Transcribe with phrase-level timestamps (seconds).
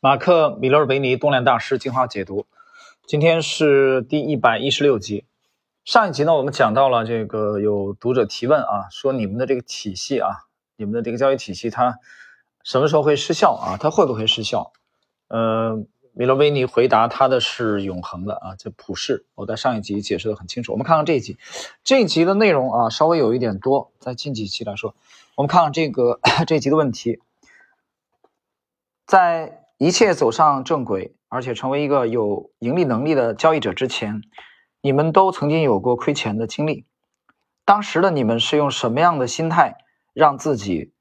[0.00, 2.46] 马克·米勒维尼动量大师进化解读，
[3.06, 5.24] 今天是第一百一十六集。
[5.86, 10.28] 上一集呢，我们讲到了这个有读者提问啊，说你们的这个体系啊，
[10.76, 11.98] 你们的这个交易体系它
[12.62, 13.78] 什么时候会失效啊？
[13.80, 14.70] 它会不会失效？
[15.28, 15.82] 呃，
[16.12, 19.24] 米勒维尼回答他的是永恒的啊，这普世。
[19.34, 20.72] 我在上一集解释的很清楚。
[20.72, 21.38] 我们看看这一集，
[21.82, 24.94] 这一集的内容啊，稍微有一点多，在近几期来说，
[25.36, 27.18] 我们看看这个 这一集的问题，
[29.06, 29.62] 在。
[29.78, 34.22] 一切走上正轨，而且成为一个有盈利能力的交易者之前，
[34.80, 36.86] 你们都曾经有过亏钱的经历。
[37.66, 39.74] 当时的你们是用什么样的心态
[40.14, 40.94] 让自己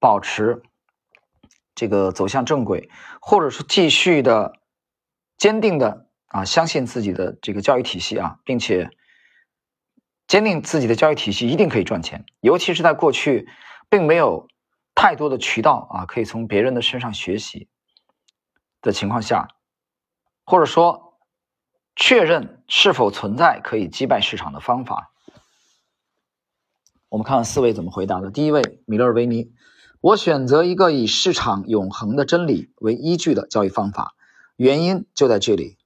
[0.00, 0.62] 保持
[1.74, 4.54] 这个走向正轨，或者是继续的
[5.36, 8.90] 坚定的啊相信自己的这个交易体系啊，并且
[10.26, 13.46] 坚定自己的交易体系一定可以赚钱，尤其是在过去
[13.88, 14.48] 并没有
[14.96, 17.68] 太多的渠道啊可以从别人的身上学习。
[18.86, 19.48] 的情况下，
[20.44, 21.18] 或者说
[21.96, 25.10] 确认是否存在可以击败市场的方法，
[27.08, 28.30] 我们看看四位怎么回答的。
[28.30, 29.52] 第一位，米勒尔维尼，
[30.00, 34.14] 我选择一个以市场永恒的真理为依据的交易方法，
[34.54, 35.76] 原因就在这里。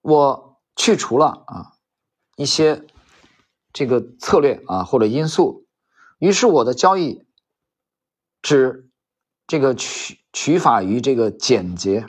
[0.00, 1.72] 我去除了啊
[2.36, 2.86] 一些
[3.72, 5.66] 这个策略啊或者因素，
[6.18, 7.26] 于是我的交易
[8.40, 8.88] 只
[9.46, 10.18] 这个取。
[10.36, 12.08] 取法于这个简洁，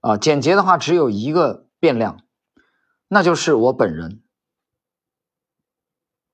[0.00, 2.22] 啊，简洁的话只有一个变量，
[3.08, 4.22] 那就是我本人。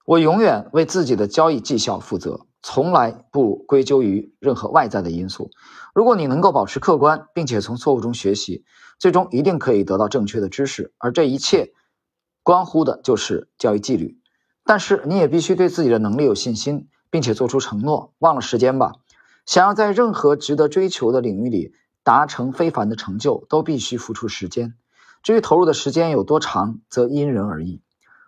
[0.05, 5.51] 我永远为自己的交易绩效负责，从来不归咎于任何外在的因素。
[5.93, 8.65] 如果你能够保持客观，并且从错误中学习，
[9.01, 10.95] 最终一定可以得到正确的知识。
[10.99, 11.73] 而这一切
[12.45, 14.21] 关乎的就是交易纪律。
[14.65, 18.15] 但是你也必须对自己的能力有信心，并且做出承诺。
[18.19, 18.93] 忘了时间吧。
[19.49, 24.75] 想要在任何值得追求的领域里达成非凡的成就，都必须付出时间。
[25.23, 27.81] 至于投入的时间有多长，则因人而异。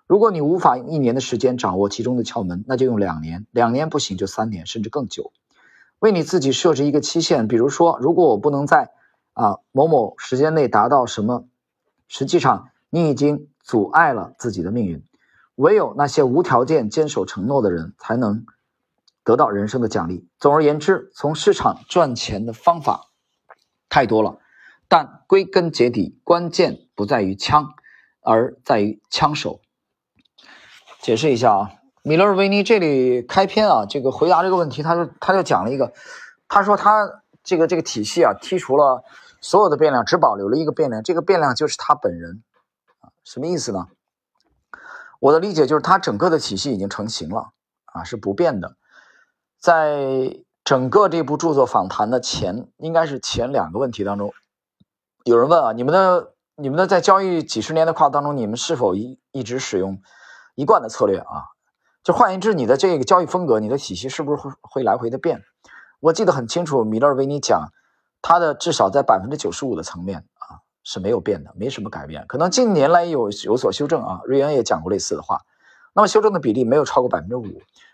[0.06, 5.30] 如果你无法用一年的时间掌握其中的窍门，那就用两年；两年不行就三年，甚至更久。
[5.98, 8.90] 为你自己设置一个期限，比如说，如果我不能在
[9.34, 11.44] 啊某某时间内达到什么，
[12.08, 15.04] 实际上你已经阻碍了自己的命运。
[15.56, 18.46] 唯有那些无条件坚守承诺的人，才能。
[19.24, 20.28] 得到人生的奖励。
[20.38, 23.08] 总而言之，从市场赚钱的方法
[23.88, 24.38] 太多了，
[24.88, 27.74] 但归根结底，关键不在于枪，
[28.22, 29.60] 而在于枪手。
[31.00, 31.70] 解释一下啊，
[32.02, 35.92] 米勒维尼这里开篇啊，这个回答这个问题，他就他就讲了一个，
[36.48, 39.02] 他说他这个这个体系啊，剔除了
[39.40, 42.42] 所有的变量，只保留了一个变量，这个变量就是他本人，
[43.24, 43.86] 什么意思呢？
[45.20, 47.52] 我的理解就是，他整个的体系已经成型了
[47.86, 48.76] 啊，是不变的。
[49.60, 54.32] 在整个这部著作访谈的前，应该是前两个问题当中，
[55.24, 60.00] 有人问啊，你们的你们的在交易几十年的跨度当中，你们是否一一直使用
[60.54, 61.44] 一贯的策略啊？
[62.02, 65.42] 就换言之，你的这个交易风格，你的体系是不是会会来回的变？
[66.00, 67.68] 我记得很清楚，米勒维尼讲，
[68.22, 74.20] 他的至少在百分之九十五的层面啊是没有变的，没什么改变，可能近年来有有所修正啊。
[74.24, 75.42] 瑞恩也讲过类似的话，
[75.92, 77.44] 那么修正的比例没有超过百分之五。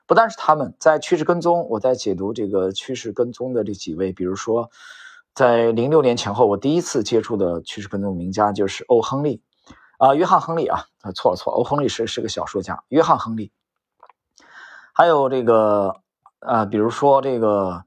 [0.06, 4.70] 不但是他们在趋势跟踪，我在解读这个趋势跟踪的这几位，比如说，
[5.34, 9.42] 在零六年前后，我第一次接触的趋势跟踪名家就是欧亨利，
[9.98, 13.50] 啊，约翰亨利啊，啊，错了错了，欧亨利是是个小说家，约翰亨利，
[14.92, 15.96] 还有这个，
[16.38, 17.82] 呃，比如说这个，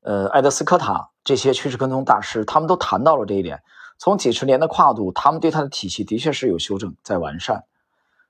[0.00, 3.62] 呃，艾德斯科塔这些趋势跟踪大师，他们都谈到了这一点，
[3.98, 7.64] 从几十年的跨度，他们对他的体系的确是有修正，在完善，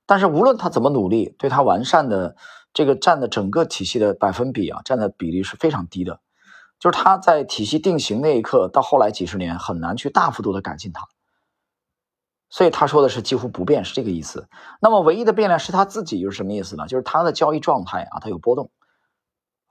[0.05, 2.35] 但是无论他怎么努力，对他完善的。
[2.73, 6.21] 这个占的整个体系的百分比啊，占的比例是非常低的，
[6.79, 11.07] 就是它在体系定型那一刻到后来几十年很难去大幅度的改进它，
[12.49, 14.49] 所以他说的是几乎不变是这个意思。
[14.81, 16.87] 那么唯一的变量是他自己又是什么意思呢？
[16.87, 18.71] 就是他的交易状态啊，它有波动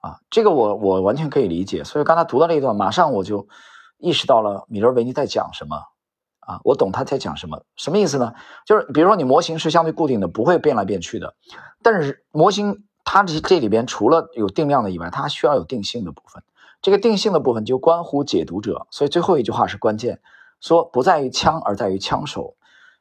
[0.02, 1.84] 啊，这个我我完全可以理解。
[1.86, 3.48] 所以刚才读到这一段，马上我就
[3.98, 5.78] 意识到了米勒维尼在讲什么
[6.42, 8.34] 啊，我懂他在讲什么，什么意思呢？
[8.66, 11.34] 就是比如说你模型是相对固定的，不会变来变去的，
[11.82, 12.84] 但是模型。
[13.12, 16.44] 它这这里边除了有定量的以外，它还需要有定性的部分。
[16.80, 20.22] 这个定性的部分就关乎解读者，所以最后一句话是关键，
[20.62, 22.54] 说不在于枪，而在于枪手。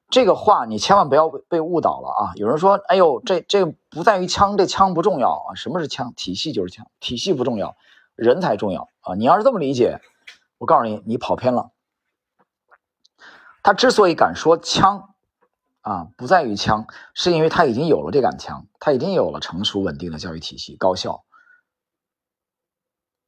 [0.09, 2.33] 这个话你千万不要被误导了啊！
[2.37, 5.55] 有人说：“哎呦，这这不在于枪，这枪不重要啊？
[5.55, 6.15] 什么是枪？
[6.17, 7.77] 体系就是枪，体系不重要，
[8.15, 9.15] 人才重要啊！
[9.15, 10.01] 你要是这么理解，
[10.57, 11.71] 我告诉你，你跑偏了。
[13.63, 15.11] 他之所以敢说枪。”
[15.81, 21.25] 啊，不在于枪，是因为他已经有了这杆枪，他已经有了成熟稳定的教育体系，高效，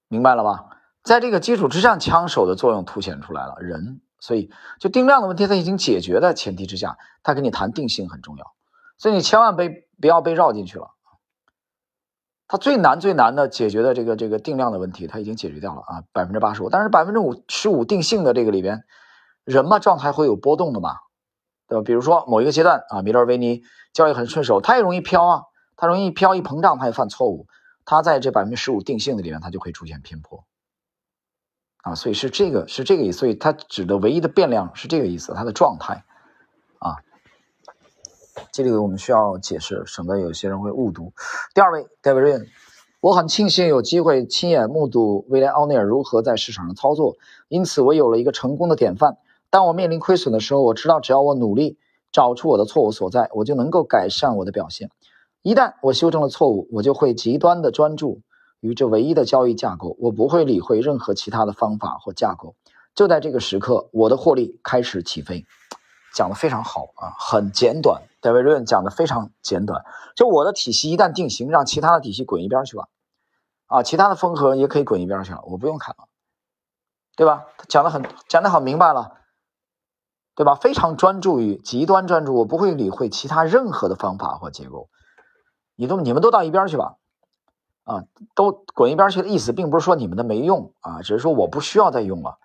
[0.08, 0.76] 明白了吧？
[1.02, 3.54] 在这个基础之上，枪手的作用凸显出来了。
[3.60, 8.52] 人，所以就定量的问题，它已经解决的前提之下，他跟你谈定性很重要。
[8.98, 10.90] 所以你千万被不要被绕进去了。
[12.46, 16.68] 他最难最难的解决的这个这个定量的问题，他已经解决掉了啊，百分之八十五。
[16.68, 18.84] 但是百分之五十五定性的这个里边，
[19.44, 20.96] 人嘛，状态会有波动的嘛，
[21.70, 21.84] 对吧？
[21.84, 23.62] 比如说某一个阶段啊，米勒维尼
[23.92, 25.42] 交易很顺手，他也容易飘啊，
[25.76, 27.46] 他容易飘，一膨胀他也犯错误。
[27.84, 30.44] 他在这百分之十五定性的里面，他就会出现偏颇
[31.82, 36.04] 啊，所以是这个是这个意思，所以他指的唯一的变量是这个意思，他的状态
[36.80, 36.96] 啊，
[38.52, 41.12] 这里我们需要解释，省得有些人会误读。
[41.54, 42.46] 第二位 David Ryan，
[43.00, 47.16] 我很庆幸有机会亲眼目睹威廉奥尼尔如何在市场上操作，
[47.48, 49.18] 因此我有了一个成功的典范。
[49.50, 51.78] 当我面临亏损的时候，我知道只要我努力
[52.12, 54.90] 找出我的错误所在，我就能够改善我的表现。
[55.42, 58.20] 一旦我修正了错误，我就会极端的专注
[58.60, 62.54] 于这唯一的交易架构，我不会理会任何其他的方法或架构。
[62.94, 65.44] 就在这个时刻，我的获利开始起飞。
[66.12, 68.02] 讲的非常好啊，很简短。
[68.20, 69.84] 戴维·润讲的非常简短。
[70.16, 72.88] 就我的体系一旦定型，让其他的体系滚一边去吧。
[73.66, 76.04] 啊，其他的风格也可以滚一边去了，我不用看了，
[77.16, 77.46] 对吧？
[77.68, 79.19] 讲的很讲的很明白了，
[80.40, 80.54] 对吧？
[80.54, 84.88] 非常专注于极端专注，我不会理会其他任何的方法或结构。
[85.76, 86.96] 你都你们都到一边去吧，
[87.84, 88.04] 啊，
[88.34, 92.38] 都滚一边去的意思，并不是说你们的没用啊，只是说我不需要再用了，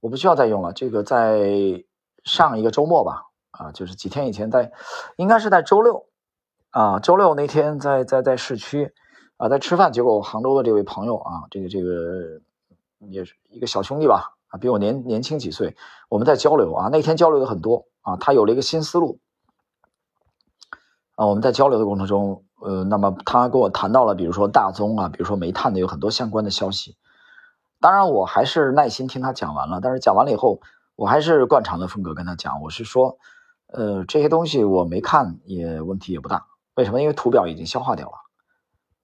[0.00, 0.74] 我不需要再用了。
[0.74, 1.82] 这个在
[2.24, 4.70] 上一个周末吧，啊，就是几天以前，在
[5.16, 6.04] 应该是在周六，
[6.68, 8.92] 啊，周六那天在在在市区，
[9.38, 12.42] 啊，在吃饭，结果杭州的这位朋友啊，这个这个
[12.98, 15.74] 也是一个小兄弟吧，啊，比我年年轻几岁，
[16.08, 19.18] 我们在交流啊，那天交流的很多啊，他有了一个新思路，
[21.16, 22.44] 啊，我们在交流的过程中。
[22.62, 26.98] 呃，那么他跟我谈到了，比如说大宗啊，比如说煤炭的有很多相关的消息。
[27.80, 29.80] 当然，我还是耐心听他讲完了。
[29.80, 30.60] 但是讲完了以后，
[30.94, 33.16] 我还是惯常的风格跟他讲，我是说，
[33.68, 36.48] 呃，这些东西我没看也问题也不大。
[36.74, 37.00] 为什么？
[37.00, 38.14] 因为图表已经消化掉了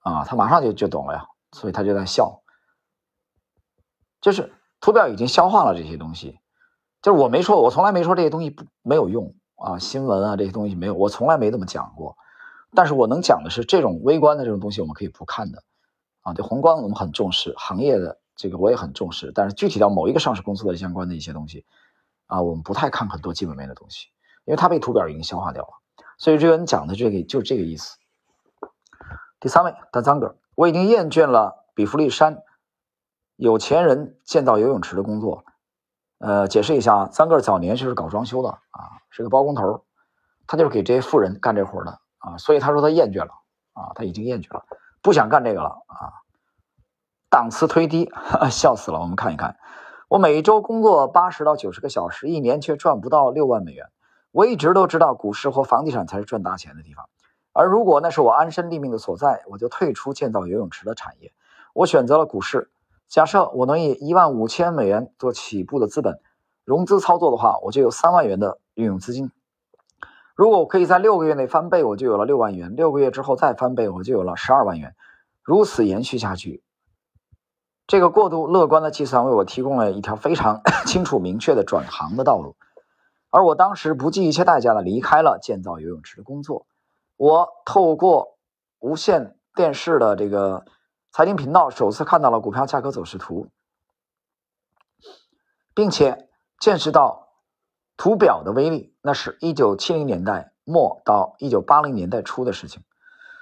[0.01, 2.43] 啊，他马上就就懂了呀，所以他就在笑。
[4.21, 6.39] 就是图表已经消化了这些东西，
[7.01, 12.17] 就是我没说，我从来没说这些东西不没有用啊，新闻啊这些东西没有，我从来没这么讲过。
[12.75, 15.63] 但是我能讲的是，这种微观的这种东西我们可以不看的，
[16.21, 21.65] 啊，对宏观我们很重视，行业的这个我也很重视，但是具体到某一个上市公司的相关的一些东西，
[22.27, 24.07] 啊，我们不太看很多基本面的东西，
[24.45, 25.69] 因为它被图表已经消化掉了。
[26.17, 27.97] 所以瑞文讲的这个就是这个意思。
[29.39, 32.43] 第三位，大张哥，我已经厌倦了比弗利山
[33.37, 35.45] 有钱人建造游泳池的工作。
[36.17, 39.85] 呃，解释一下，张哥早年就是搞装修的啊，是个包工头，
[40.47, 41.99] 他就是给这些富人干这活的。
[42.17, 43.31] 啊，所以他说他厌倦了
[43.73, 44.65] 啊，他已经厌倦了，
[45.03, 46.25] 不想干这个了啊，
[47.29, 48.11] 档次忒低，
[48.49, 48.99] 笑死了。
[48.99, 49.55] 我们看一看，
[50.09, 53.85] 我每周工作八十到九十个小时，一年却赚不到六万美元。
[54.31, 57.07] 我一直都知道股市或房地产才是赚大钱的地方，
[57.53, 61.31] 而如果那是我安身立命的所在，我就退出建造游泳池的产业。
[61.73, 62.71] 我选择了股市。
[63.09, 66.19] 假设我能以一万五千美元做起步的资本，
[66.65, 69.31] 融资操作的话，我就有三万元的运用资金。
[70.35, 74.93] 如果我可以在六个月内翻倍，我就有了六万元；六个月之后再翻倍，我就有了十二万元。
[75.41, 76.61] 如此延续下去，
[77.87, 82.55] 这个过度乐观的计算为我提供了一条非常 清楚明确的转行的道路。
[83.29, 86.67] 而我当时不计一切代价的离开了建造游泳池的工作。
[87.15, 88.37] 我透过
[88.79, 90.65] 无线电视的这个
[91.17, 93.47] 财经频道，首次看到了股票价格走势图，
[95.73, 97.33] 并且见识到。
[97.97, 102.83] 图表的威力，那是一九七零年代末到一九八零年代初的事情。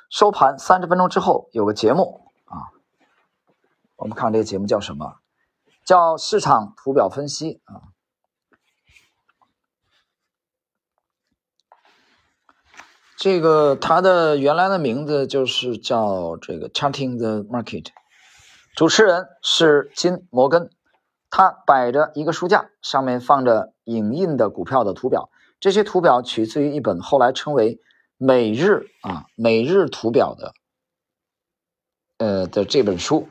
[0.10, 2.72] 收盘三十分钟之后，有个节目啊，
[3.98, 5.18] 我们看这个节目叫什么？
[5.84, 7.92] 叫市场图表分析啊。
[13.18, 17.88] 这个它的原来的名字就是叫这个 Charting the Market，
[18.76, 20.70] 主持人是金摩根。
[21.30, 25.30] 他摆着一个书架，上面放着影印的股票的图表。
[25.60, 27.76] 这些图表取自于一本后来称为
[28.18, 30.54] 《每日》啊《每日图表》的，
[32.20, 33.28] 呃的这本书。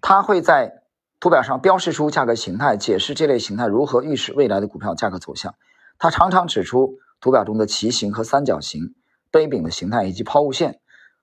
[0.00, 0.82] 他会在
[1.20, 5.54] 图表上标示出价格形态，解释这类形态如何预示未来的股票价格走向。
[5.98, 8.94] 他常常指出图表中的旗形和三角形、
[9.30, 10.80] 杯柄的形态以及抛物线。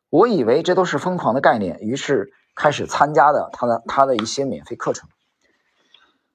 [0.09, 5.07] 我以为这都是疯狂的概念，于是开始参加的他的他的一些免费课程。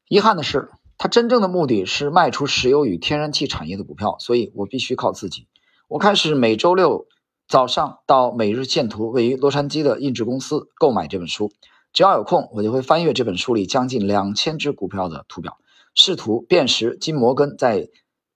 [0.06, 5.48] 遗憾的是，他真正的目的是卖出石油与天然气产业的股票，所以我必须靠自己。
[5.88, 7.06] 我开始每周六
[7.48, 11.50] 早上到每日线图位于洛杉矶的印制公司购买这本书，
[11.92, 15.58] 只要有空，我就会翻阅这本书里将近两千只股票的图表，
[15.94, 17.88] 试图辨识金摩根在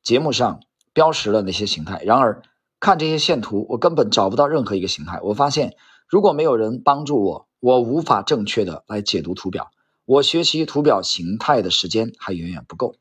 [0.02, 0.60] 节目上
[0.98, 2.02] 标识了那些形态。
[2.04, 2.42] 然而，
[2.80, 5.20] 看这些线图，我根本找不到任何一个形态。
[5.22, 5.76] 我发现，
[6.08, 9.70] 如果没有人帮助我，我无法正确的来解读图表。
[10.06, 12.96] 我学习图表形态的时间还远远不够。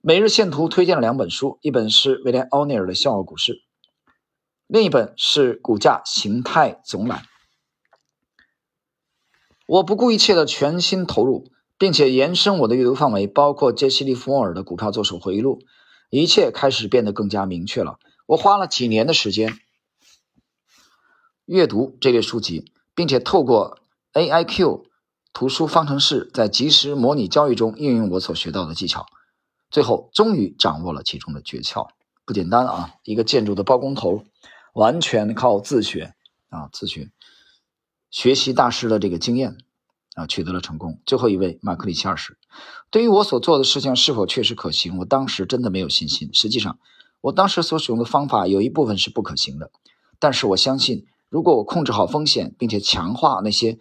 [0.00, 3.54] 每日线图推荐了两本书，一本是威廉·奥尼尔的《笑傲股市》，
[4.68, 7.18] 另一本是《股价形态总览》。
[9.66, 15.58] 我不顾一切的全心投入，并且延伸我的阅读范围，包括杰西·利弗莫尔的《股票作手回忆录》，
[16.10, 17.98] 一切开始变得更加明确了。
[18.26, 19.58] 我花了几年的时间
[21.46, 23.78] 阅读这类书籍，并且透过
[24.12, 24.84] AIQ
[25.32, 29.06] 图书方程式，在即时模拟交易中应用我所学到的技巧，
[29.70, 31.88] 最后终于掌握了其中的诀窍。
[32.24, 32.94] 不简单啊！
[33.02, 34.24] 一个建筑的包工头，
[34.72, 36.14] 完全靠自学
[36.48, 37.10] 啊，自学。
[38.10, 39.58] 学习大师的这个经验
[40.14, 41.00] 啊，取得了成功。
[41.06, 42.36] 最后一位马克里奇二世，
[42.90, 46.30] 对于我所做的事情是否确实可行，我当时真的没有信心。
[46.32, 46.78] 实际上，
[47.20, 49.70] 我当时所使用的方法有一部分是不可行的，
[50.18, 53.78] 但是我相信，如果我控制好风险，并且强化那些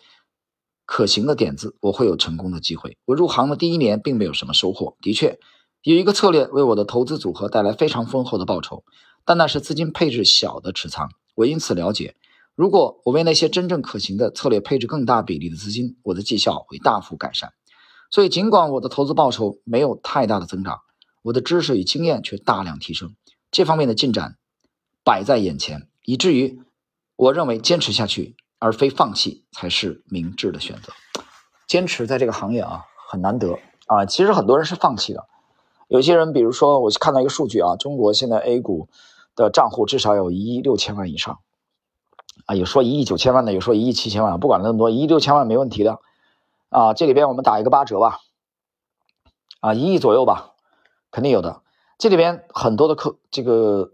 [0.86, 2.98] 可行的点子，我会有成功的机会。
[3.06, 5.40] 我入行的第一年并没有什么收获，的确
[5.82, 8.84] 有一个策略为我的投资组合带来非常丰厚的报酬，
[9.26, 11.10] 但那是资金配置小的持仓。
[11.36, 12.16] 我因此了解。
[12.60, 17.54] 如果我为那些真正可行的策略配置更大比例的资金，我的绩效会大幅改善。
[18.12, 20.82] 所以，尽管我的投资报酬没有太大的增长，
[21.22, 23.16] 我的知识与经验却大量提升。
[23.50, 24.36] 这方面的进展
[25.06, 26.60] 摆在眼前，以至于
[27.16, 30.92] 我认为坚持下去而非放弃才是明智的选择。
[31.66, 34.06] 坚持在这个行业啊，很难得啊。
[34.06, 35.26] 其实很多人是放弃的。
[35.88, 38.90] 有些人，比如说，我看到一个数据啊，中国现在 A 股
[39.34, 41.40] 的账户至少有一亿六千万以上。
[42.50, 46.00] 啊，有说一亿九千万的，有说一亿七千万，不管那么多，一亿六千万没问题的，
[46.70, 48.22] 啊，这里边我们打一个八折吧，
[49.60, 50.54] 啊，一亿左右吧，
[51.12, 51.62] 肯定有的。
[52.00, 53.92] 这里边很多的客，这个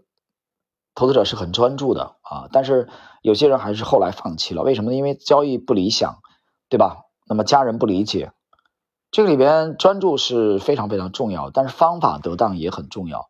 [0.94, 2.88] 投资者是很专注的啊，但是
[3.20, 4.96] 有些人还是后来放弃了，为什么呢？
[4.96, 6.22] 因为交易不理想，
[6.70, 7.04] 对吧？
[7.28, 8.32] 那么家人不理解，
[9.10, 13.28] 这个里边专注是非常非常重要，但是方法得当也很重要。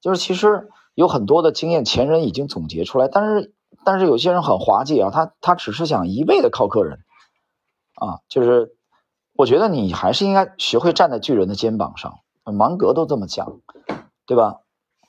[0.00, 3.52] 就是其实有很多的经验，前人已经总结出来，但是。
[3.84, 7.04] 但是有些人很滑稽啊，他他只是想一味的靠个人，
[7.94, 8.74] 啊，就是
[9.34, 12.20] 我觉得你还是应该学会站在巨人的肩膀上。
[12.44, 13.60] 芒格都这么讲，
[14.26, 14.60] 对吧？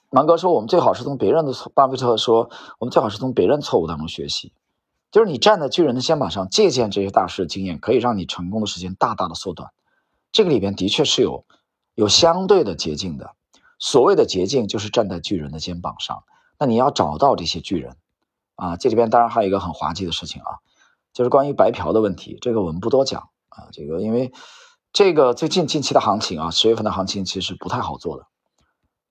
[0.10, 2.50] 芒格说我们最好是从别人的错，巴菲特说
[2.80, 4.52] 我们最好是从别人错误当中学习，
[5.12, 9.72] 就是你站在巨人的肩膀上借鉴这些大师的经验，可以让你成功的时间大大的缩短。
[10.32, 11.46] 这个里边的确是有
[11.96, 13.32] 有相对的捷径的，
[13.78, 16.24] 所谓的捷径就是站在巨人的肩膀上。
[16.58, 17.96] 那你要找到这些巨人。
[18.60, 20.60] 啊，这里边当然还有一个很滑稽的事情啊，
[21.14, 22.38] 就是关于白嫖的问题。
[22.42, 24.34] 这个我们不多讲啊，这个因为
[24.92, 28.26] 这个最近近期的行情啊，十月份的行情其实不太好做的，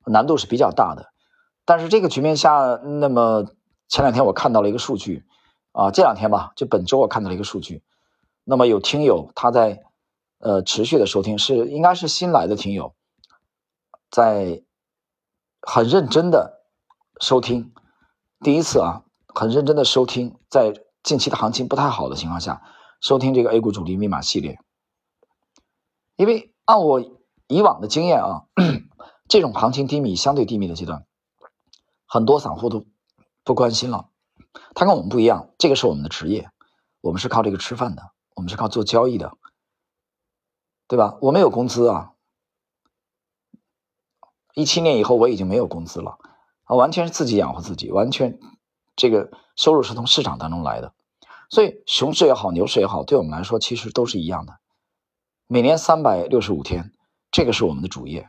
[0.04, 1.06] 难度是比较大的。
[1.64, 3.46] 但是这个局面下，那么
[3.88, 5.24] 前两天我看到了一个数据
[5.72, 7.82] 啊，这两天吧，就本周我看到了一个数据，
[8.44, 9.82] 那么有听友他在
[10.40, 12.94] 呃持续的收听，是应该是新来的听友，
[14.10, 14.62] 在
[15.62, 16.64] 很认真的
[17.18, 17.72] 收听，
[18.40, 19.04] 第一次啊。
[19.38, 22.60] 很认真的收听，在近期的行情不太好的情况下，
[23.00, 24.58] 收听这个 A 股主力密码系列。
[26.16, 27.00] 因为按我
[27.46, 28.46] 以往的经验啊，
[29.28, 31.06] 这种行情低迷、相对低迷的阶段，
[32.04, 32.84] 很多散户都
[33.44, 34.08] 不关心了。
[34.74, 36.50] 他跟我们不一样，这个是我们的职业，
[37.00, 39.34] 我们是靠这个吃饭的，我们是靠做交易的，
[40.88, 41.16] 对吧？
[41.20, 42.14] 我没有工资啊，
[44.54, 46.18] 一七年以后我已经没有工资了
[46.64, 48.40] 啊，完全是自己养活自己，完全。
[48.98, 50.92] 这个收入是从市场当中来的，
[51.48, 54.58] 所以熊市也好，牛市也好，对我们来说其实都是一样的。
[55.46, 56.92] 每年三百六十五天，
[57.30, 58.28] 这个是我们的主业。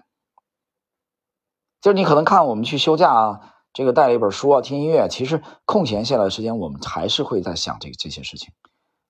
[1.82, 8.54] 就是你可能看我们去休假啊，这个带了一本书啊，听音乐，其实空闲下来的时间，我们还是会在想这这些事情，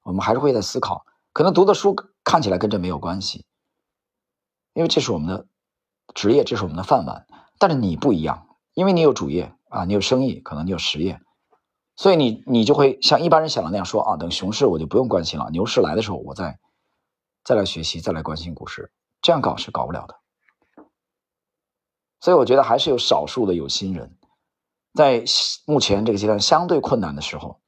[0.04, 1.06] 我们还是会在思考。
[1.34, 3.46] 可能读的书看起来跟这没有关系，
[4.74, 5.46] 因为这是我们的
[6.16, 7.28] 职业，这是我们的饭碗。
[7.58, 11.20] 但是你不一样，因为你有主业啊，你有生意，可能你有实业。
[12.00, 16.58] 所以你你就会像一般人想的那样说啊，等熊市我就不用关心了，牛市来的时候我再
[17.44, 18.90] 再来学习，再来关心股市，
[19.22, 20.16] 这样搞是搞不了的。
[22.22, 24.16] 所以我觉得还是有少数的有心人，
[24.94, 25.26] 在
[25.66, 27.60] 目前这个阶段相对困难的时候，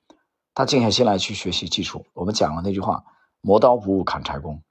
[0.53, 2.05] 他静下心来去学习技术。
[2.13, 3.03] 我们讲了那句话，
[3.41, 4.63] 磨刀不误砍柴工。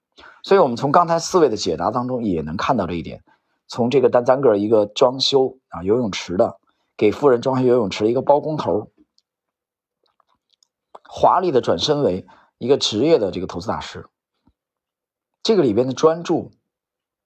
[0.42, 3.22] 所以我们从刚才四位的解答当中也能看到这一点。
[3.68, 6.58] 从这个单单个一个装修啊游泳池的，
[6.96, 8.90] 给富人装修游泳池一个包工头。
[11.12, 12.24] 华丽的转身为
[12.56, 14.06] 一个职业的这个投资大师，
[15.42, 16.52] 这个里边的专注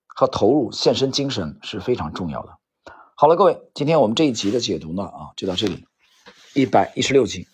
[0.06, 2.56] 和投入、献身精神是非常重要的。
[3.14, 5.84] 好了，各位，今天我们这一集的解读呢，啊，就到这里，
[6.54, 7.46] 一百一十六集。